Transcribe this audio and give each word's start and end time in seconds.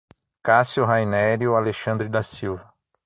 Cacio 0.41 0.83
Rainerio 0.83 1.55
Alexandre 1.57 2.09
da 2.09 2.23
Silva 2.23 2.73